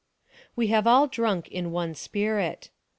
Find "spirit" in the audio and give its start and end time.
1.93-2.71